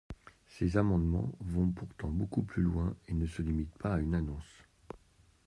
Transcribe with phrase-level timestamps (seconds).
[0.47, 4.63] Ces amendements vont pourtant beaucoup plus loin, et ne se limitent pas à une annonce.